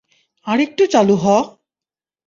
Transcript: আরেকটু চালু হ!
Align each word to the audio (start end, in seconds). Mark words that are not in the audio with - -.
আরেকটু 0.47 0.83
চালু 0.87 1.15
হ! 1.15 1.25